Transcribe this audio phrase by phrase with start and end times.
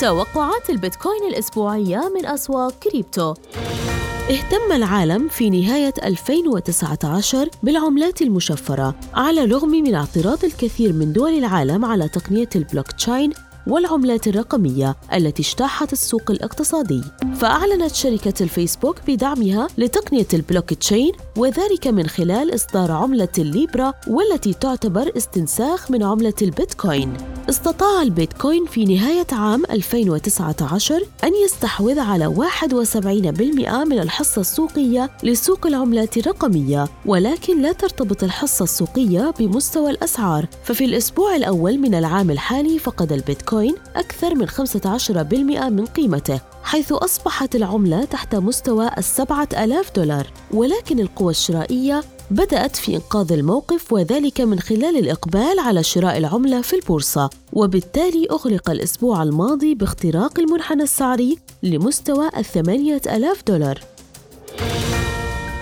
[0.00, 3.34] توقعات البيتكوين الأسبوعية من أسواق كريبتو.
[4.30, 11.84] اهتم العالم في نهاية 2019 بالعملات المشفرة على الرغم من اعتراض الكثير من دول العالم
[11.84, 13.32] على تقنية البلوك تشين
[13.66, 17.02] والعملات الرقمية التي اجتاحت السوق الاقتصادي.
[17.36, 25.12] فأعلنت شركة الفيسبوك بدعمها لتقنية البلوك تشين وذلك من خلال إصدار عملة الليبرا والتي تعتبر
[25.16, 27.12] استنساخ من عملة البيتكوين.
[27.50, 36.16] استطاع البيتكوين في نهاية عام 2019 أن يستحوذ على 71% من الحصة السوقية لسوق العملات
[36.16, 40.46] الرقمية ولكن لا ترتبط الحصة السوقية بمستوى الأسعار.
[40.64, 46.55] ففي الأسبوع الأول من العام الحالي فقد البيتكوين أكثر من 15% من قيمته.
[46.66, 53.92] حيث أصبحت العملة تحت مستوى السبعة ألاف دولار ولكن القوى الشرائية بدأت في إنقاذ الموقف
[53.92, 60.82] وذلك من خلال الإقبال على شراء العملة في البورصة وبالتالي أغلق الأسبوع الماضي باختراق المنحنى
[60.82, 63.80] السعري لمستوى الثمانية ألاف دولار.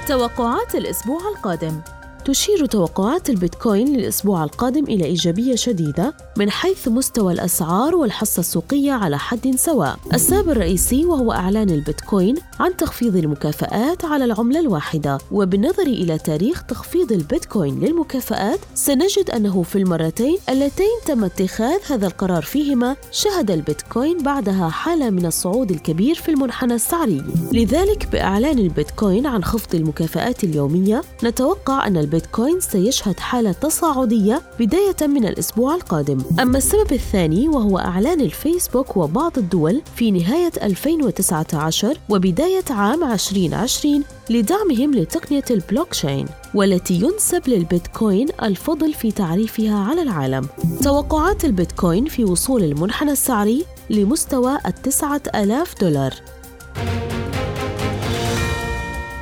[0.08, 1.80] توقعات الأسبوع القادم
[2.24, 9.18] تشير توقعات البيتكوين للأسبوع القادم إلى إيجابية شديدة من حيث مستوى الأسعار والحصة السوقية على
[9.18, 9.98] حد سواء.
[10.14, 17.12] السبب الرئيسي وهو إعلان البيتكوين عن تخفيض المكافآت على العملة الواحدة، وبالنظر إلى تاريخ تخفيض
[17.12, 24.68] البيتكوين للمكافآت سنجد أنه في المرتين اللتين تم اتخاذ هذا القرار فيهما شهد البيتكوين بعدها
[24.68, 27.24] حالة من الصعود الكبير في المنحنى السعري.
[27.52, 32.13] لذلك بإعلان البيتكوين عن خفض المكافآت اليومية نتوقع أن البيتكوين
[32.58, 36.18] سيشهد حالة تصاعدية بداية من الأسبوع القادم.
[36.40, 44.94] أما السبب الثاني وهو إعلان الفيسبوك وبعض الدول في نهاية 2019 وبداية عام 2020 لدعمهم
[44.94, 50.48] لتقنية البلوكشين والتي ينسب للبيتكوين الفضل في تعريفها على العالم.
[50.82, 56.14] توقعات البيتكوين في وصول المنحنى السعري لمستوى التسعة ألاف دولار.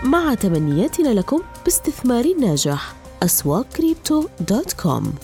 [0.04, 1.40] مع تمنياتنا لكم
[1.72, 5.14] باستثمار ناجح أسواق كريبتو dot com